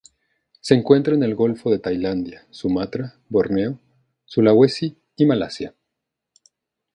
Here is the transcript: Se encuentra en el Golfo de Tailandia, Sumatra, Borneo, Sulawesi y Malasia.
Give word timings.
Se 0.61 0.73
encuentra 0.73 1.13
en 1.13 1.21
el 1.21 1.35
Golfo 1.35 1.69
de 1.69 1.77
Tailandia, 1.77 2.47
Sumatra, 2.49 3.19
Borneo, 3.29 3.79
Sulawesi 4.25 4.97
y 5.15 5.27
Malasia. 5.27 5.75